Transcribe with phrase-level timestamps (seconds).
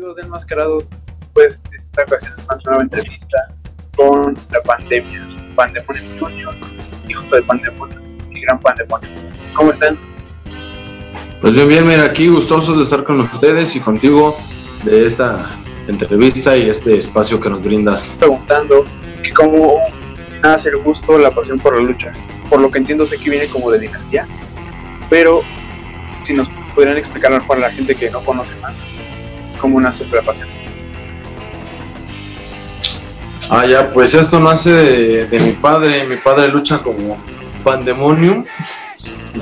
[0.00, 0.84] amigos de Enmascarados,
[1.34, 3.54] pues esta ocasión es una nueva entrevista
[3.96, 6.54] con la pandemia, Pandemonio Junior,
[7.06, 8.00] hijo de Pandemonio
[8.30, 9.10] y gran Pandemonio.
[9.54, 9.98] ¿Cómo están?
[11.42, 14.38] Pues bien, bien, mira, aquí gustosos de estar con ustedes y contigo
[14.84, 15.50] de esta
[15.86, 18.14] entrevista y este espacio que nos brindas.
[18.18, 18.86] Preguntando
[19.22, 19.80] que cómo
[20.42, 22.12] nace el gusto, la pasión por la lucha.
[22.48, 24.26] Por lo que entiendo sé que viene como de dinastía,
[25.10, 25.42] pero
[26.22, 28.74] si nos podrían explicar mejor a la gente que no conoce más
[29.60, 30.48] cómo nace la pasión.
[33.48, 36.04] Ah, ya, pues esto nace de, de mi padre.
[36.06, 37.16] Mi padre lucha como
[37.64, 38.44] Pandemonium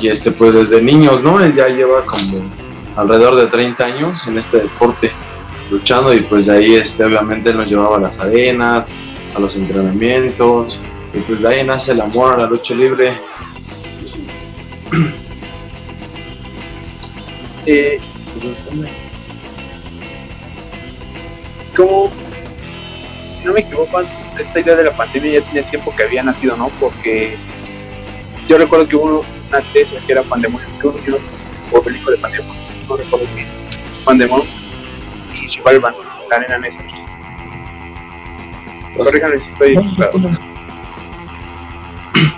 [0.00, 1.40] y este, pues desde niños, ¿no?
[1.40, 2.42] Él ya lleva como
[2.96, 5.12] alrededor de 30 años en este deporte
[5.70, 8.88] luchando y pues de ahí este, obviamente nos llevaba a las arenas,
[9.36, 10.80] a los entrenamientos
[11.12, 13.12] y pues de ahí nace el amor a la lucha libre.
[17.66, 18.00] Eh,
[21.78, 22.10] ¿Cómo?
[23.38, 24.00] Si no me equivoco,
[24.36, 26.70] esta idea de la pandemia ya tenía tiempo que había nacido, ¿no?
[26.80, 27.36] Porque
[28.48, 31.20] yo recuerdo que hubo una tesis que era Pandemonium Junior
[31.70, 33.46] o el hijo de Pandemonium, no recuerdo bien.
[34.04, 34.48] Pandemonium
[35.32, 35.94] y Chivalvan,
[36.28, 36.80] la arena Nesa.
[38.96, 40.18] Corríjanme si estoy equivocado.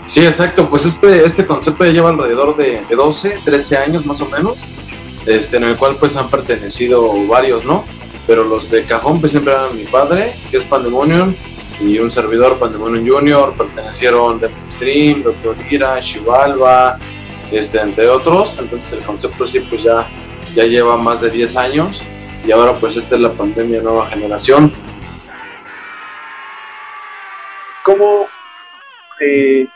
[0.05, 4.20] Sí, exacto, pues este, este concepto ya lleva alrededor de, de 12, 13 años más
[4.20, 4.58] o menos,
[5.24, 7.86] este, en el cual pues han pertenecido varios, ¿no?
[8.26, 11.34] Pero los de cajón pues siempre eran mi padre, que es Pandemonium,
[11.80, 16.98] y un servidor Pandemonium Junior, pertenecieron Death Stream, Doctor Ira, Chivalva,
[17.50, 20.06] este, entre otros, entonces el concepto sí pues ya,
[20.54, 22.02] ya lleva más de 10 años,
[22.46, 24.72] y ahora pues esta es la pandemia nueva generación.
[27.82, 28.27] ¿Cómo
[29.20, 29.66] eh,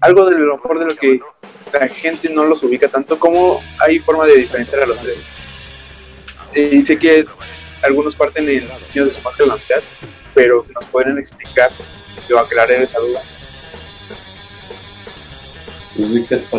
[0.00, 1.20] algo de lo mejor de lo que
[1.72, 5.18] la gente no los ubica tanto, ¿cómo hay forma de diferenciar a los tres?
[6.54, 7.24] Eh, sé que
[7.82, 9.82] algunos parten en los niños de su máscara de la mitad,
[10.34, 11.70] pero si nos pueden explicar
[12.32, 13.22] o aclarar esa duda.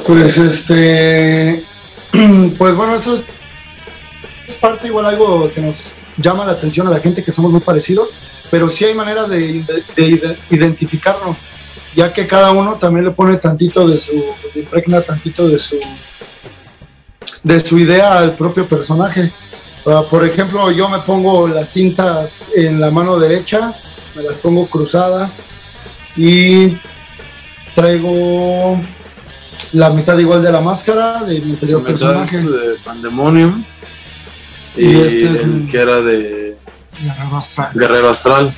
[0.05, 1.63] Pues este,
[2.57, 3.25] pues bueno, eso es,
[4.47, 5.77] es parte igual algo que nos
[6.17, 8.13] llama la atención a la gente que somos muy parecidos,
[8.49, 11.37] pero sí hay manera de, de- de identificarnos,
[11.95, 15.79] ya que cada uno también le pone tantito de su, le impregna tantito de su,
[17.43, 19.31] de su idea al propio personaje.
[19.85, 23.75] Ah, por ejemplo, yo me pongo las cintas en la mano derecha,
[24.15, 25.47] me las pongo cruzadas
[26.15, 26.77] y
[27.73, 28.79] traigo
[29.73, 32.37] la mitad igual de la máscara de mi anterior personaje.
[32.37, 33.63] de Pandemonium
[34.75, 36.55] y, Y este es el que era de
[37.01, 37.71] Guerrero Astral.
[37.73, 38.53] Guerrero Astral.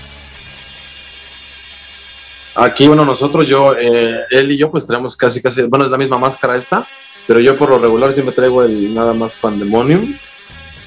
[2.55, 5.97] Aquí, bueno, nosotros, yo, eh, él y yo, pues traemos casi, casi, bueno, es la
[5.97, 6.87] misma máscara esta,
[7.25, 10.17] pero yo por lo regular siempre traigo el nada más Pandemonium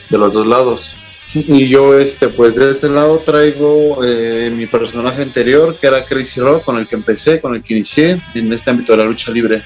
[0.08, 0.96] de los dos lados.
[1.34, 6.40] Y yo, este, pues de este lado traigo eh, mi personaje anterior, que era Crazy
[6.40, 9.30] Rock, con el que empecé, con el que inicié en este ámbito de la lucha
[9.30, 9.62] libre.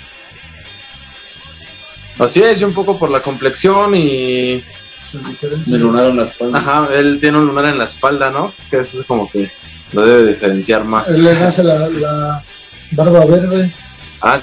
[2.18, 4.64] Así es, yo un poco por la complexión y,
[5.12, 5.68] diferencias.
[5.68, 6.58] Me lunaron la espalda.
[6.58, 8.52] ajá, él tiene un lunar en la espalda, ¿no?
[8.68, 9.50] Que eso es como que
[9.92, 11.08] lo debe diferenciar más.
[11.08, 12.44] Él le nace la, la
[12.92, 13.72] barba verde.
[14.20, 14.40] Ah,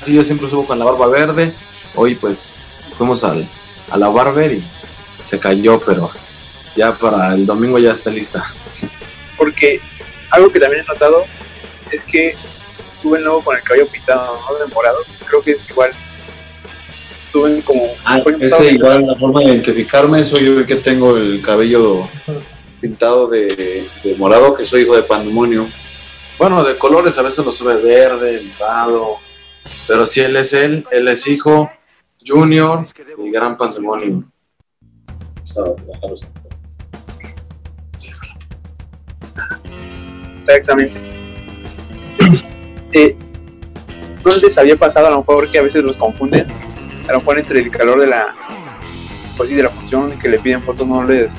[0.00, 1.54] sí, yo siempre subo con la barba verde.
[1.94, 2.58] Hoy pues
[2.96, 3.48] fuimos al,
[3.90, 4.64] a la barber y
[5.24, 6.10] se cayó, pero
[6.76, 8.44] ya para el domingo ya está lista.
[9.36, 9.80] Porque
[10.30, 11.24] algo que también he notado
[11.90, 12.34] es que
[13.00, 14.58] suben luego con el cabello pintado, ¿no?
[14.58, 14.98] De morado.
[15.26, 15.92] Creo que es igual.
[17.32, 17.94] Suben como.
[18.04, 22.08] Ah, ese igual, la forma de identificarme, soy yo el que tengo el cabello
[22.80, 25.66] pintado de, de morado, que soy hijo de Pandemonio.
[26.38, 29.16] Bueno, de colores a veces lo sube verde, morado,
[29.86, 31.70] pero si él es él, él es hijo,
[32.28, 32.86] junior
[33.18, 34.24] y gran patrimonio.
[40.46, 41.08] Exactamente.
[42.92, 43.16] Eh,
[44.24, 46.46] ¿No les había pasado a lo mejor que a veces los confunden?
[47.08, 48.34] A lo mejor entre el calor de la
[49.36, 51.32] pues de la función que le piden fotos no les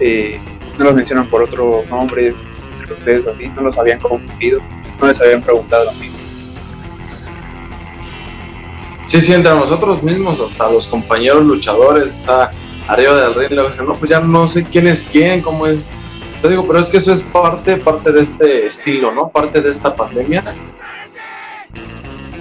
[0.00, 0.40] eh,
[0.76, 2.34] no los mencionan por otros nombres
[2.80, 4.60] entre ustedes así, no los habían confundido,
[5.00, 6.11] no les habían preguntado lo mismo.
[9.12, 12.50] Sí, sí, entre nosotros mismos, hasta los compañeros luchadores, o sea,
[12.88, 15.90] arriba del ring, luego dicen, no, pues ya no sé quién es quién, cómo es.
[16.42, 19.28] Yo digo, pero es que eso es parte, parte de este estilo, ¿no?
[19.28, 20.42] Parte de esta pandemia.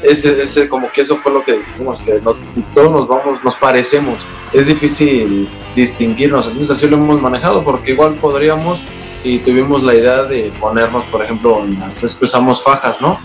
[0.01, 2.41] Ese, ese, como que eso fue lo que decidimos, que nos,
[2.73, 4.19] todos nos vamos, nos parecemos.
[4.53, 8.79] Es difícil distinguirnos, entonces así lo hemos manejado, porque igual podríamos
[9.25, 13.18] y tuvimos la idea de ponernos, por ejemplo, en las, es que usamos fajas, ¿no?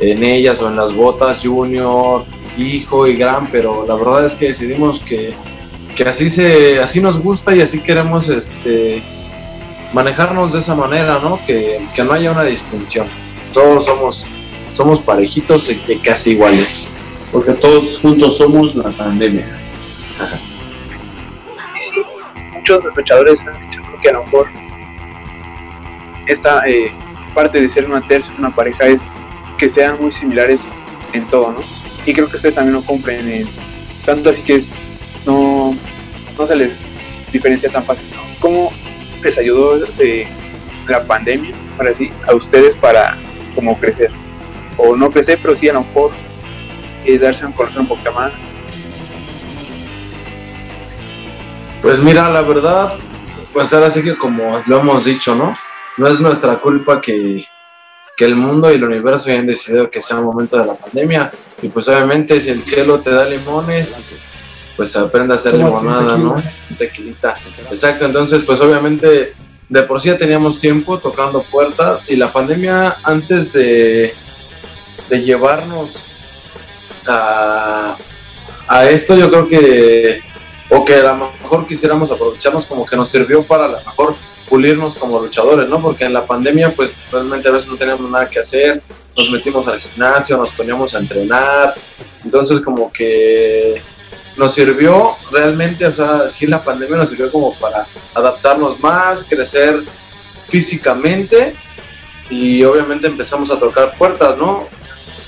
[0.00, 2.24] En ellas o en las botas junior,
[2.58, 5.34] hijo y gran, pero la verdad es que decidimos que,
[5.96, 9.02] que así se así nos gusta y así queremos este
[9.92, 11.40] manejarnos de esa manera, ¿no?
[11.46, 13.08] Que, no haya una distinción.
[13.52, 14.26] Todos somos
[14.72, 16.94] somos parejitos y casi iguales.
[17.32, 19.46] Porque todos juntos somos la pandemia.
[22.54, 24.46] muchos luchadores han dicho que a lo mejor
[26.26, 26.92] esta eh,
[27.34, 29.10] parte de ser una tercia, una pareja, es
[29.58, 30.66] que sean muy similares
[31.12, 31.87] en todo, ¿no?
[32.06, 33.48] Y creo que ustedes también lo cumplen,
[34.04, 34.64] tanto así que
[35.26, 35.76] no,
[36.38, 36.80] no se les
[37.32, 38.22] diferencia tan fácil, ¿no?
[38.40, 38.72] ¿Cómo
[39.22, 40.26] les ayudó eh,
[40.86, 43.16] la pandemia, para así, a ustedes para
[43.54, 44.10] como crecer?
[44.76, 46.12] O no crecer, pero sí a lo mejor
[47.04, 48.32] eh, darse a conocer un poco más.
[51.82, 52.94] Pues mira, la verdad,
[53.52, 55.56] pues ahora sí que como lo hemos dicho, ¿no?
[55.96, 57.44] No es nuestra culpa que,
[58.16, 61.32] que el mundo y el universo hayan decidido que sea un momento de la pandemia.
[61.62, 63.96] Y pues obviamente si el cielo te da limones,
[64.76, 66.36] pues aprende a hacer limonada, ¿no?
[66.78, 67.36] Tequilita.
[67.70, 69.34] Exacto, entonces pues obviamente
[69.68, 74.14] de por sí ya teníamos tiempo tocando puertas y la pandemia antes de,
[75.10, 75.90] de llevarnos
[77.06, 77.96] a,
[78.66, 80.22] a esto yo creo que
[80.70, 84.16] o que a lo mejor quisiéramos aprovecharnos como que nos sirvió para la mejor
[84.48, 85.80] pulirnos como luchadores, ¿no?
[85.80, 88.82] Porque en la pandemia, pues realmente a veces no teníamos nada que hacer,
[89.18, 91.74] nos metimos al gimnasio, nos poníamos a entrenar,
[92.24, 93.82] entonces como que
[94.36, 99.82] nos sirvió realmente, o sea, sí la pandemia nos sirvió como para adaptarnos más, crecer
[100.48, 101.54] físicamente
[102.30, 104.68] y obviamente empezamos a tocar puertas, ¿no?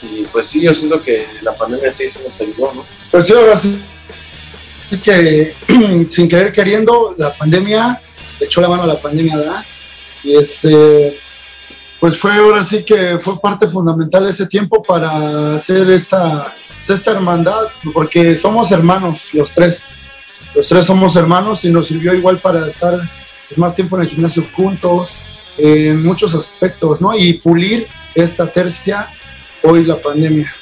[0.03, 2.87] Y pues sí, yo siento que la pandemia sí, se nos ayudó, ¿no?
[3.11, 3.83] Pues sí, ahora sí
[4.99, 5.55] que
[6.09, 8.01] sin querer queriendo, la pandemia
[8.41, 9.65] echó la mano a la pandemia, ¿verdad?
[10.23, 11.19] Y este,
[12.01, 16.57] pues fue ahora sí que fue parte fundamental de ese tiempo para hacer esta,
[16.89, 19.85] esta hermandad, porque somos hermanos los tres.
[20.55, 22.99] Los tres somos hermanos y nos sirvió igual para estar
[23.49, 25.15] pues, más tiempo en el gimnasio juntos,
[25.59, 27.17] en muchos aspectos, ¿no?
[27.17, 29.09] Y pulir esta tercia,
[29.63, 30.53] hoy la pandemia.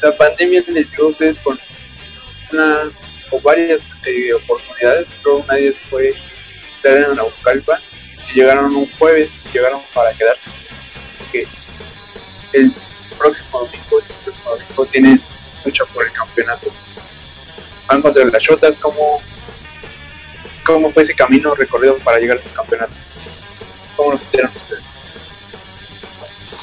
[0.00, 1.58] La pandemia les dio ustedes con
[2.52, 2.92] una
[3.30, 6.14] o varias eh, oportunidades, pero nadie fue
[6.82, 7.80] estar en Naucalpan
[8.30, 10.50] y llegaron un jueves, llegaron para quedarse.
[11.30, 11.46] Que
[12.52, 12.72] el
[13.16, 15.22] próximo domingo, este próximo domingo, tienen
[15.64, 16.72] mucho por el campeonato.
[17.88, 19.20] Van contra las Chotas, ¿cómo,
[20.64, 22.96] ¿cómo fue ese camino recorrido para llegar a los campeonatos?
[23.96, 24.82] ¿Cómo los sintieron ustedes?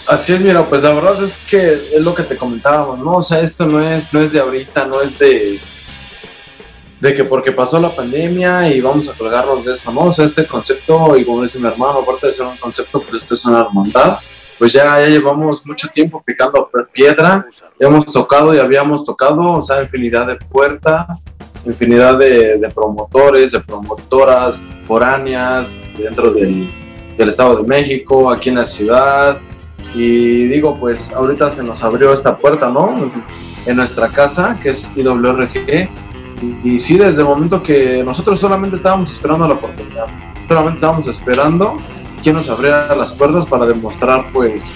[0.07, 3.18] Así es, mira, pues la verdad es que es lo que te comentábamos, ¿no?
[3.18, 5.60] O sea, esto no es, no es de ahorita, no es de,
[7.00, 10.06] de que porque pasó la pandemia y vamos a colgarnos de esto, ¿no?
[10.06, 13.24] O sea, este concepto, y como dice mi hermano, aparte de ser un concepto, pues
[13.24, 14.19] este es una hermandad,
[14.57, 17.46] pues ya, ya llevamos mucho tiempo picando piedra,
[17.80, 21.24] ya hemos tocado y habíamos tocado, o sea, infinidad de puertas,
[21.66, 26.69] infinidad de, de promotores, de promotoras foráneas dentro del,
[27.18, 29.40] del Estado de México, aquí en la ciudad,
[29.94, 33.12] y digo, pues ahorita se nos abrió esta puerta, ¿no?
[33.66, 35.90] En nuestra casa, que es IWRG,
[36.63, 40.07] y, sí, desde el momento que nosotros solamente estábamos esperando la oportunidad,
[40.47, 41.77] solamente estábamos esperando
[42.24, 44.74] que nos abriera las puertas para demostrar, pues,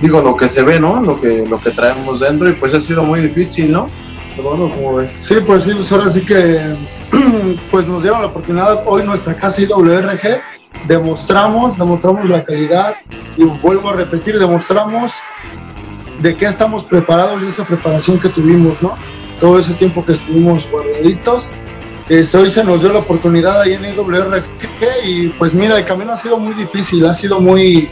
[0.00, 1.00] digo, lo que se ve, ¿no?
[1.00, 3.88] Lo que, lo que traemos dentro y pues ha sido muy difícil, ¿no?
[4.36, 5.12] ¿cómo ves?
[5.12, 6.74] Sí, pues sí, pues ahora sí que
[7.70, 10.40] pues nos dieron la oportunidad hoy nuestra casa IWRG,
[10.86, 12.96] demostramos, demostramos la calidad
[13.36, 15.12] y vuelvo a repetir, demostramos
[16.20, 18.96] de qué estamos preparados y esa preparación que tuvimos, ¿no?
[19.42, 21.48] Todo ese tiempo que estuvimos guardaditos.
[22.08, 24.44] Este, hoy se nos dio la oportunidad ahí en IWRG
[25.04, 27.88] y pues mira, el camino ha sido muy difícil, ha sido muy,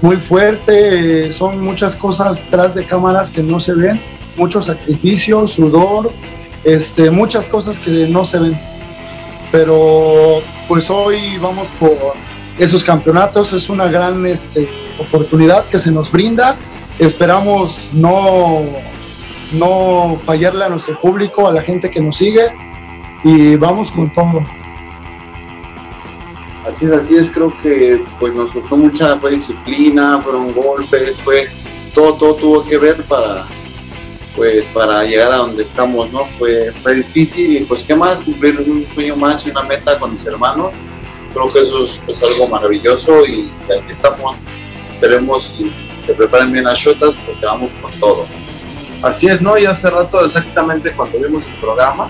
[0.00, 4.00] muy fuerte, son muchas cosas tras de cámaras que no se ven,
[4.36, 6.12] muchos sacrificios, sudor,
[6.62, 8.60] este, muchas cosas que no se ven.
[9.50, 12.14] Pero pues hoy vamos por
[12.60, 14.68] esos campeonatos, es una gran este,
[15.00, 16.56] oportunidad que se nos brinda.
[17.00, 18.62] Esperamos no
[19.52, 22.52] no fallarle a nuestro público, a la gente que nos sigue
[23.24, 24.44] y vamos con todo.
[26.66, 31.48] Así es, así es, creo que pues nos costó mucha disciplina, fueron golpes, fue
[31.92, 33.46] todo, todo tuvo que ver para
[34.36, 36.26] pues para llegar a donde estamos, ¿no?
[36.38, 40.12] Fue, fue difícil y pues qué más, cumplir un sueño más y una meta con
[40.12, 40.72] mis hermanos.
[41.34, 44.38] Creo que eso es, algo maravilloso y aquí estamos,
[44.94, 45.72] esperemos si
[46.04, 48.26] se preparen bien las shotas porque vamos con todo.
[49.02, 49.58] Así es, ¿no?
[49.58, 52.08] Y hace rato, exactamente cuando vimos el programa,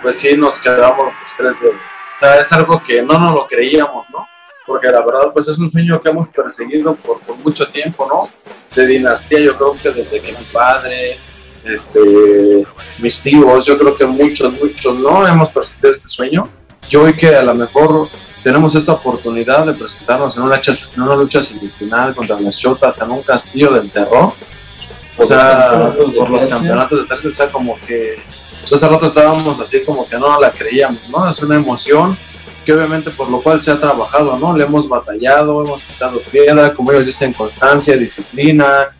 [0.00, 1.68] pues sí nos quedamos los tres de.
[1.68, 4.26] O sea, es algo que no nos lo creíamos, ¿no?
[4.66, 8.30] Porque la verdad, pues es un sueño que hemos perseguido por, mucho tiempo, ¿no?
[8.74, 11.18] De dinastía, yo creo que desde que mi padre,
[11.64, 12.66] este,
[13.00, 16.48] mis tíos, yo creo que muchos, muchos no hemos percibido este sueño.
[16.88, 18.08] Yo hoy que a lo mejor
[18.42, 22.98] tenemos esta oportunidad de presentarnos en una lucha, en una lucha semifinal contra las Chotas
[23.02, 24.32] en un castillo del terror.
[25.16, 28.18] O sea, por los campeonatos de tercio, o sea, como que
[28.68, 31.28] pues hace rato estábamos así como que no la creíamos, ¿no?
[31.28, 32.16] Es una emoción
[32.64, 34.56] que obviamente por lo cual se ha trabajado, ¿no?
[34.56, 38.96] Le hemos batallado, hemos quitado piedra, como ellos dicen, constancia, disciplina,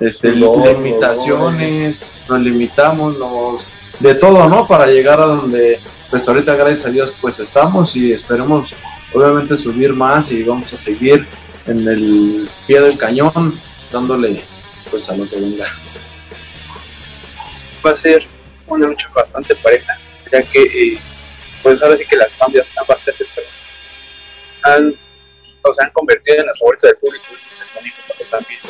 [0.00, 3.66] este, limitaciones, nos limitamos, nos,
[4.00, 4.66] de todo, ¿no?
[4.66, 5.80] Para llegar a donde,
[6.10, 8.74] pues ahorita gracias a Dios, pues estamos y esperemos
[9.14, 11.26] obviamente subir más y vamos a seguir
[11.66, 13.58] en el pie del cañón,
[13.90, 14.42] dándole
[14.90, 15.66] pues a lo que venga.
[17.84, 18.26] Va a ser
[18.66, 19.98] una lucha bastante pareja,
[20.32, 20.98] ya que eh,
[21.62, 23.48] pues ahora sí que las cambias están bastante pero
[24.62, 24.94] han,
[25.62, 27.26] o se han convertido en las favoritas del público,
[28.30, 28.60] también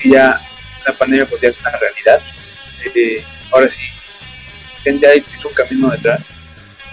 [0.00, 0.40] que ya
[0.86, 2.22] la pandemia pues ya es una realidad.
[2.94, 3.82] Eh, ahora sí,
[4.82, 6.22] gente hay un camino detrás,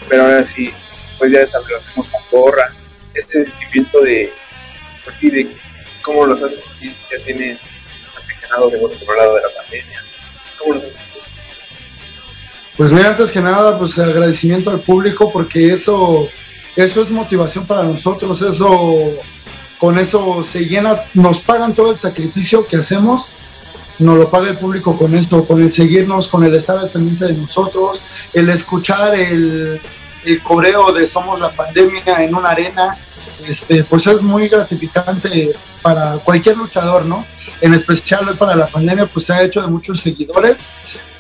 [0.09, 0.73] pero ahora sí,
[1.17, 2.73] pues ya desarrollamos con porra,
[3.13, 4.33] este sentimiento de,
[5.03, 5.55] pues de
[6.01, 7.59] cómo los hace sentir, ya tienen
[8.49, 10.03] de la pandemia,
[12.75, 16.27] Pues mira, antes que nada, pues agradecimiento al público porque eso,
[16.75, 19.17] eso es motivación para nosotros, eso
[19.77, 23.29] con eso se llena, nos pagan todo el sacrificio que hacemos,
[23.99, 27.25] nos lo paga el público con esto, con el seguirnos, con el estar al pendiente
[27.25, 28.01] de nosotros,
[28.33, 29.81] el escuchar el,
[30.25, 32.95] el coreo de Somos la Pandemia en una arena,
[33.45, 37.25] este, pues es muy gratificante para cualquier luchador, ¿no?
[37.61, 40.59] En especial para la pandemia, pues se ha hecho de muchos seguidores,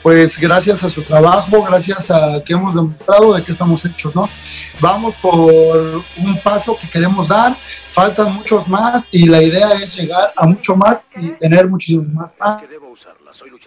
[0.03, 4.29] pues gracias a su trabajo, gracias a que hemos demostrado de qué estamos hechos, ¿no?
[4.79, 7.55] Vamos por un paso que queremos dar,
[7.91, 12.35] faltan muchos más y la idea es llegar a mucho más y tener muchísimos más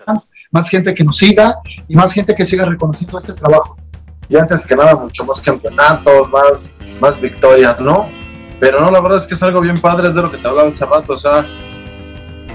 [0.06, 1.56] fans, más gente que nos siga
[1.88, 3.76] y más gente que siga reconociendo este trabajo.
[4.28, 8.08] Y antes que nada, mucho más campeonatos, más, más victorias, ¿no?
[8.60, 10.46] Pero no, la verdad es que es algo bien padre, es de lo que te
[10.46, 11.46] hablaba hace rato, o sea,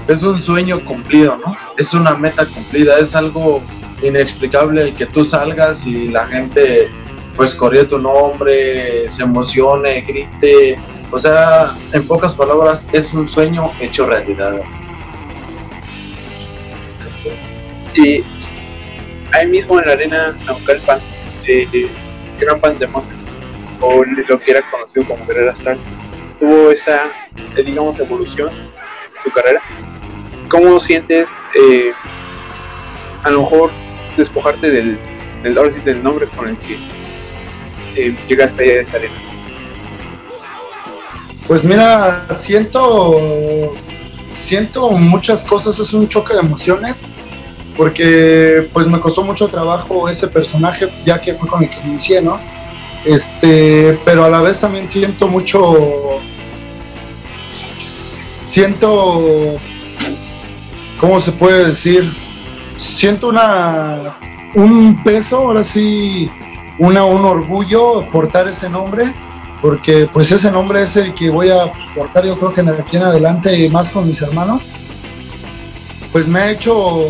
[0.06, 1.56] es un sueño cumplido, ¿no?
[1.76, 3.60] Es una meta cumplida, es algo
[4.02, 6.90] inexplicable el que tú salgas y la gente
[7.34, 10.78] pues corrió tu nombre, se emocione, grite,
[11.10, 14.60] o sea, en pocas palabras, es un sueño hecho realidad.
[17.94, 18.24] Y
[19.32, 21.00] ahí mismo en la arena Naucalpan,
[21.46, 21.90] eh,
[22.40, 23.15] Gran Pandemonium,
[23.80, 25.78] o lo que era conocido como Guerrera Astral,
[26.38, 27.06] tuvo esa,
[27.56, 29.60] eh, digamos, evolución en su carrera.
[30.48, 31.92] ¿Cómo sientes, eh,
[33.22, 33.70] a lo mejor,
[34.16, 34.98] despojarte del,
[35.42, 36.78] del, ahora sí, del nombre con el que
[37.96, 39.14] eh, llegaste allá de esa arena?
[41.46, 43.74] Pues mira, siento,
[44.28, 47.02] siento muchas cosas, es un choque de emociones,
[47.76, 52.20] porque pues me costó mucho trabajo ese personaje, ya que fue con el que inicié,
[52.20, 52.40] ¿no?
[53.06, 56.18] Este, pero a la vez también siento mucho,
[57.72, 59.54] siento,
[60.98, 62.12] ¿cómo se puede decir?
[62.76, 64.16] Siento una,
[64.56, 66.28] un peso, ahora sí,
[66.78, 69.14] una, un orgullo portar ese nombre
[69.62, 73.04] porque pues ese nombre es el que voy a portar yo creo que aquí en
[73.04, 74.62] adelante más con mis hermanos,
[76.12, 77.04] pues me ha hecho,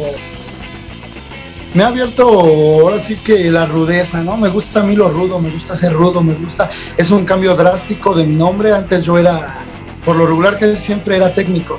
[1.77, 4.39] me ha abierto ahora sí que la rudeza, ¿no?
[4.39, 7.55] Me gusta a mí lo rudo, me gusta ser rudo, me gusta, es un cambio
[7.55, 9.59] drástico de nombre, antes yo era,
[10.03, 11.79] por lo regular que siempre era técnico.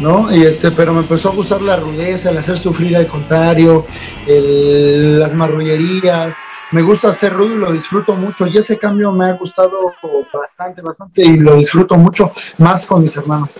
[0.00, 0.34] ¿no?
[0.34, 3.86] Y este, pero me empezó a gustar la rudeza, el hacer sufrir al contrario,
[4.26, 6.34] las marrullerías,
[6.72, 8.48] me gusta hacer rudo y lo disfruto mucho.
[8.48, 9.92] Y ese cambio me ha gustado
[10.32, 13.50] bastante, bastante y lo disfruto mucho más con mis hermanos.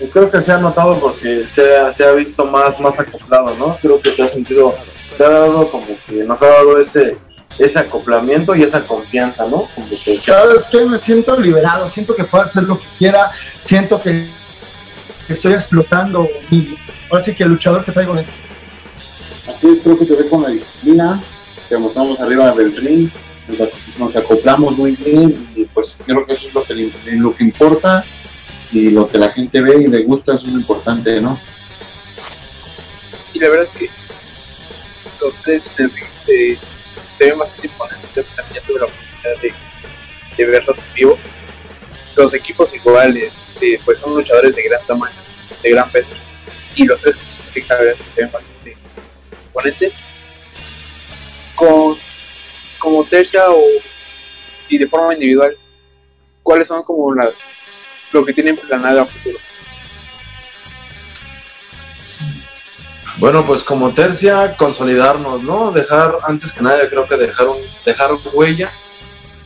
[0.00, 3.54] Yo creo que se ha notado porque se ha, se ha visto más, más acoplado,
[3.56, 3.76] ¿no?
[3.82, 4.74] Creo que te ha sentido,
[5.18, 7.18] te ha dado como que nos ha dado ese,
[7.58, 9.68] ese acoplamiento y esa confianza, ¿no?
[9.76, 10.86] ¿Sabes qué?
[10.86, 14.30] Me siento liberado, siento que puedo hacer lo que quiera, siento que
[15.28, 16.78] estoy explotando mi,
[17.10, 18.32] ahora sí que el luchador que traigo dentro.
[19.48, 21.22] Así es, creo que se ve con la disciplina,
[21.68, 23.10] que mostramos arriba del ring,
[23.98, 26.74] nos, acoplamos muy bien y pues creo que eso es lo que,
[27.16, 28.04] lo que importa
[28.72, 31.40] y lo que la gente ve y le gusta, es lo importante, ¿no?
[33.32, 33.90] Y la verdad es que
[35.20, 35.70] los tres
[36.26, 36.58] se,
[37.18, 39.54] ven bastante imponentes, también tuve la oportunidad
[40.36, 41.18] de, verlos en vivo.
[42.16, 45.16] Los equipos iguales, eh, pues son luchadores de gran tamaño,
[45.62, 46.08] de gran peso,
[46.76, 47.16] y los tres
[47.52, 48.76] pues, vez se ven bastante
[49.46, 49.92] imponentes
[51.54, 51.96] con,
[52.78, 53.62] como tercia o,
[54.68, 55.56] y de forma individual,
[56.42, 57.48] ¿cuáles son como las
[58.12, 59.38] lo que tienen planeado a futuro?
[63.18, 65.72] Bueno, pues como tercia, consolidarnos, ¿no?
[65.72, 68.72] Dejar, antes que nada, creo que dejar, un, dejar huella,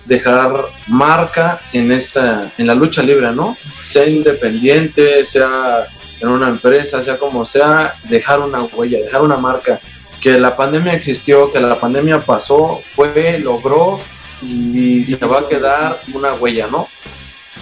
[0.05, 0.53] dejar
[0.87, 3.57] marca en esta, en la lucha libre, ¿no?
[3.81, 5.89] Sea independiente, sea
[6.21, 9.81] en una empresa, sea como sea, dejar una huella, dejar una marca.
[10.21, 13.99] Que la pandemia existió, que la pandemia pasó, fue, logró
[14.41, 16.87] y se va a quedar una huella, ¿no?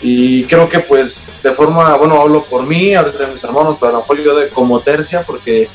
[0.03, 3.91] Y creo que pues de forma, bueno, hablo por mí, ahorita de mis hermanos, pero
[3.91, 5.69] a lo mejor yo de como tercia, porque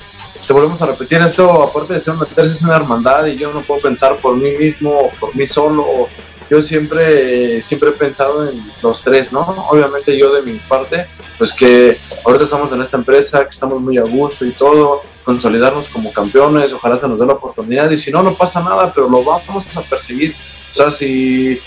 [0.46, 3.54] te volvemos a repetir esto, aparte de ser una tercia, es una hermandad y yo
[3.54, 6.10] no puedo pensar por mí mismo, por mí solo.
[6.50, 9.42] Yo siempre, siempre he pensado en los tres, ¿no?
[9.70, 11.08] Obviamente yo de mi parte,
[11.38, 15.90] pues que ahorita estamos en esta empresa, que estamos muy a gusto y todo, consolidarnos
[15.90, 19.10] como campeones, ojalá se nos dé la oportunidad y si no, no pasa nada, pero
[19.10, 20.34] lo vamos a perseguir.
[20.72, 21.60] O sea, si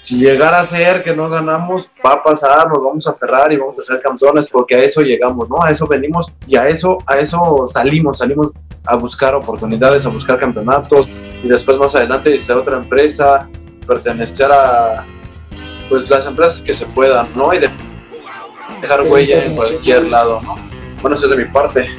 [0.00, 3.56] si llegara a ser que no ganamos, va a pasar, nos vamos a aferrar y
[3.56, 5.62] vamos a ser campeones porque a eso llegamos, ¿no?
[5.62, 8.52] A eso venimos y a eso, a eso salimos, salimos
[8.86, 11.08] a buscar oportunidades, a buscar campeonatos
[11.42, 13.48] y después más adelante ser otra empresa,
[13.86, 15.04] pertenecer a
[15.88, 17.52] pues las empresas que se puedan, ¿no?
[17.52, 17.68] Y de
[18.80, 20.54] dejar huella en cualquier lado, ¿no?
[21.02, 21.90] Bueno, eso es de mi parte.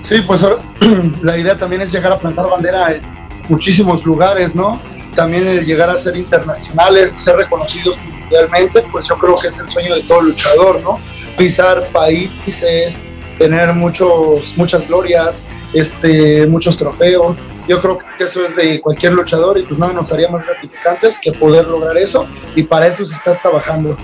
[0.00, 0.44] Sí, pues
[1.22, 3.02] la idea también es llegar a plantar bandera en
[3.48, 4.80] muchísimos lugares, ¿no?
[5.14, 9.94] También llegar a ser internacionales, ser reconocidos mundialmente, pues yo creo que es el sueño
[9.94, 10.98] de todo luchador, ¿no?
[11.36, 12.96] Pisar países,
[13.38, 15.40] tener muchos, muchas glorias,
[15.72, 17.36] este, muchos trofeos.
[17.68, 21.18] Yo creo que eso es de cualquier luchador y pues nada nos haría más gratificantes
[21.18, 22.26] que poder lograr eso
[22.56, 23.96] y para eso se está trabajando.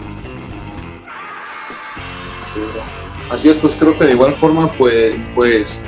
[3.30, 5.82] Así es, pues creo que de igual forma, pues, pues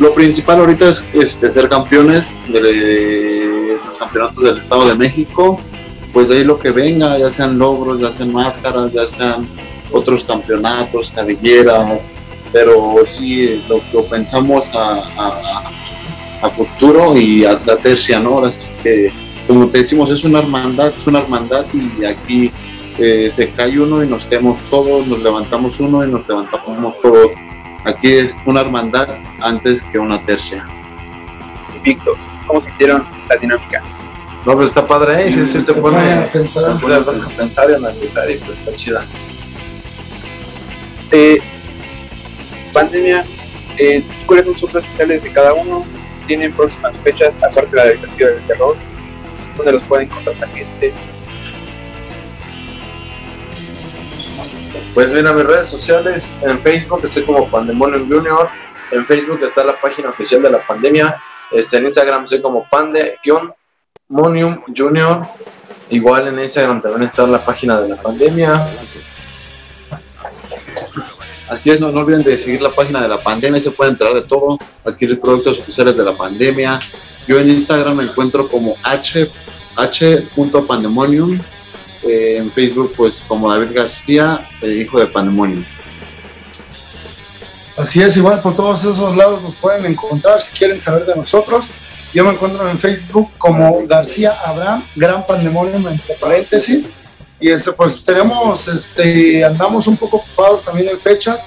[0.00, 2.60] lo principal ahorita es este, ser campeones de
[3.98, 5.60] campeonatos del Estado de México,
[6.12, 9.46] pues de ahí lo que venga, ya sean logros, ya sean máscaras, ya sean
[9.90, 12.00] otros campeonatos, cabelleras,
[12.52, 15.70] pero sí lo, pensamos a,
[16.50, 18.44] futuro y a la tercia, ¿no?
[18.44, 19.10] Así que,
[19.46, 22.52] como te decimos, es una hermandad, es una hermandad y aquí
[22.98, 27.32] eh, se cae uno y nos quedamos todos, nos levantamos uno y nos levantamos todos
[27.84, 29.08] Aquí es una hermandad
[29.42, 30.66] antes que una tercia.
[31.84, 32.16] Invictos,
[32.46, 33.82] ¿cómo sintieron la dinámica?
[34.46, 35.32] No, pues está padre, ¿eh?
[35.32, 39.04] Sí, sí te pone a pensar, a pensar y analizar y pues está chida.
[41.10, 41.42] Eh,
[42.72, 43.26] pandemia,
[43.76, 45.84] eh, ¿cuáles son sus redes sociales de cada uno?
[46.26, 48.76] ¿Tienen próximas fechas, aparte de la dedicación del terror?
[49.58, 50.94] ¿Dónde los pueden encontrar la gente?
[54.94, 58.48] Pues mira, mis redes sociales, en Facebook estoy como Pandemonium Junior,
[58.90, 61.20] en Facebook está la página oficial de la pandemia,
[61.52, 65.26] este, en Instagram soy como Pande-Monium Junior,
[65.90, 68.68] igual en Instagram también está la página de la pandemia.
[71.48, 74.14] Así es, no, no olviden de seguir la página de la pandemia, se puede entrar
[74.14, 76.80] de todo, adquirir productos oficiales de la pandemia.
[77.28, 79.30] Yo en Instagram me encuentro como h,
[79.76, 81.40] h.pandemonium
[82.02, 85.64] eh, en Facebook pues como David García, eh, hijo de Pandemonio.
[87.76, 91.70] Así es, igual por todos esos lados nos pueden encontrar si quieren saber de nosotros.
[92.12, 96.90] Yo me encuentro en Facebook como García Abraham, Gran Pandemonio entre paréntesis.
[97.40, 101.44] Y este, pues tenemos, este, andamos un poco ocupados también en fechas.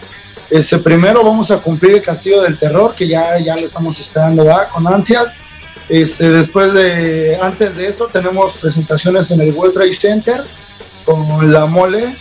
[0.50, 4.46] Este, primero vamos a cumplir el Castillo del Terror, que ya, ya lo estamos esperando
[4.74, 5.34] con ansias.
[5.88, 10.44] Este, después de, antes de eso, tenemos presentaciones en el World Trade Center
[11.06, 12.14] con la mole.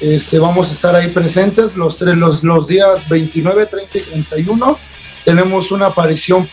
[0.00, 4.78] Este, vamos a estar ahí presentes los, tres, los, los días 29, 30 y 31.
[5.24, 6.48] Tenemos una aparición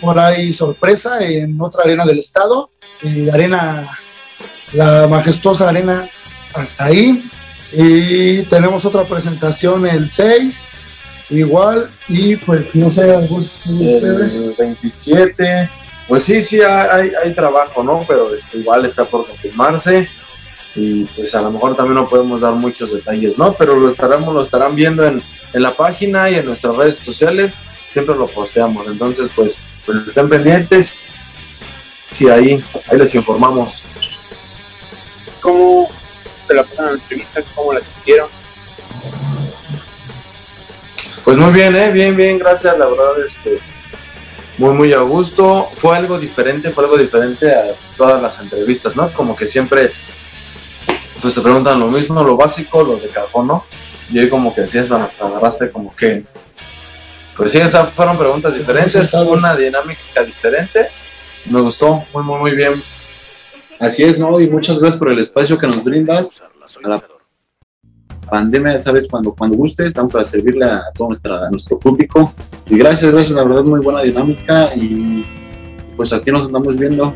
[0.00, 2.70] por ahí sorpresa en otra arena del estado,
[3.02, 3.98] eh, arena,
[4.72, 6.08] la majestuosa arena
[6.78, 7.22] ahí
[7.72, 10.66] Y tenemos otra presentación el 6
[11.30, 14.56] igual y pues no sé, algunos ustedes.
[14.58, 15.70] 27,
[16.08, 18.04] pues sí, sí, hay, hay trabajo, ¿no?
[18.06, 20.08] Pero este, igual está por confirmarse
[20.74, 23.54] y pues a lo mejor también no podemos dar muchos detalles, ¿no?
[23.54, 27.58] Pero lo estaremos, lo estarán viendo en, en la página y en nuestras redes sociales,
[27.92, 30.94] siempre lo posteamos, entonces pues, pues estén pendientes,
[32.12, 33.84] sí, ahí, ahí les informamos.
[35.40, 35.90] ¿Cómo
[36.46, 37.42] se la pasaron la entrevista?
[37.54, 38.28] ¿Cómo la sintieron?
[41.24, 41.90] Pues muy bien, ¿eh?
[41.90, 43.60] bien, bien, gracias, la verdad, este,
[44.58, 45.70] muy, muy a gusto.
[45.74, 49.10] Fue algo diferente, fue algo diferente a todas las entrevistas, ¿no?
[49.12, 49.92] Como que siempre,
[51.20, 53.64] pues te preguntan lo mismo, lo básico, lo de cajón, ¿no?
[54.10, 56.24] Y hoy como que sí, hasta agarraste como que,
[57.36, 60.88] pues sí, esas fueron preguntas diferentes, una dinámica diferente.
[61.46, 62.82] Me gustó, muy, muy, muy bien.
[63.78, 64.40] Así es, ¿no?
[64.40, 66.40] Y muchas gracias por el espacio que nos brindas.
[66.84, 67.02] A la
[68.30, 72.32] pandemia, sabes, cuando, cuando guste, estamos para servirle a todo nuestra, nuestro público.
[72.66, 75.24] Y gracias, gracias, la verdad, muy buena dinámica y
[75.96, 77.14] pues aquí nos andamos viendo.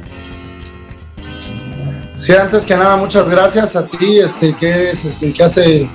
[2.14, 5.90] Sí, antes que nada, muchas gracias a ti, este, que es, este, que hace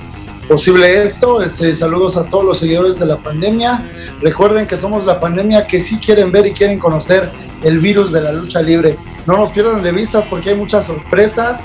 [0.50, 1.42] posible esto.
[1.42, 3.90] Este, saludos a todos los seguidores de la pandemia.
[4.22, 7.30] Recuerden que somos la pandemia que sí quieren ver y quieren conocer
[7.64, 8.98] el virus de la lucha libre.
[9.28, 11.62] No nos pierdan de vistas porque hay muchas sorpresas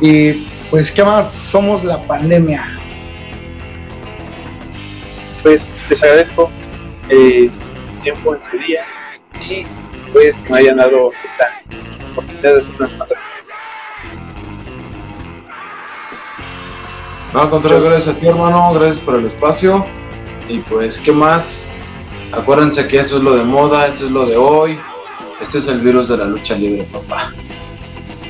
[0.00, 2.64] y pues qué más somos la pandemia.
[5.42, 6.50] Pues les agradezco
[7.10, 7.50] eh,
[8.02, 8.84] tiempo en su día
[9.46, 9.66] y
[10.14, 11.60] pues que me hayan dado esta
[12.12, 12.94] oportunidad de hacer unas
[17.32, 18.72] No, al contrario, gracias a ti, hermano.
[18.74, 19.84] Gracias por el espacio.
[20.48, 21.62] Y pues, ¿qué más?
[22.32, 24.78] Acuérdense que esto es lo de moda, esto es lo de hoy.
[25.40, 27.32] Este es el virus de la lucha libre, papá.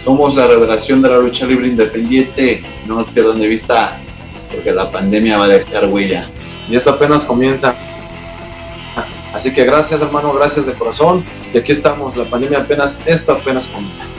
[0.04, 2.62] Somos la revelación de la lucha libre independiente.
[2.86, 3.96] No nos pierdan de vista,
[4.52, 6.28] porque la pandemia va a dejar huella.
[6.68, 7.74] Y esto apenas comienza.
[9.32, 11.24] Así que gracias, hermano, gracias de corazón.
[11.54, 14.17] Y aquí estamos, la pandemia apenas, esto apenas comienza.